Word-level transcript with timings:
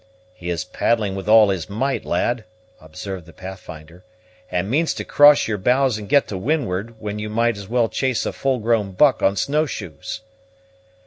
"He 0.33 0.49
is 0.49 0.63
paddling 0.63 1.13
with 1.15 1.29
all 1.29 1.49
his 1.49 1.69
might, 1.69 2.05
lad," 2.05 2.45
observed 2.79 3.27
the 3.27 3.33
Pathfinder, 3.33 4.03
"and 4.49 4.67
means 4.67 4.95
to 4.95 5.05
cross 5.05 5.47
your 5.47 5.59
bows 5.59 5.99
and 5.99 6.09
get 6.09 6.27
to 6.29 6.39
windward, 6.39 6.95
when 6.99 7.19
you 7.19 7.29
might 7.29 7.55
as 7.55 7.69
well 7.69 7.87
chase 7.87 8.25
a 8.25 8.33
full 8.33 8.57
grown 8.57 8.93
buck 8.93 9.21
on 9.21 9.35
snow 9.35 9.67
shoes!" 9.67 10.21